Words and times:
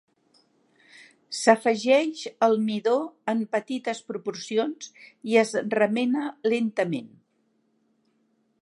S'afegeix 1.39 2.23
el 2.47 2.57
midó 2.69 2.95
en 3.35 3.45
petites 3.57 4.01
proporcions 4.09 4.91
i 5.35 5.39
es 5.45 5.55
remena 5.77 6.25
lentament. 6.53 7.15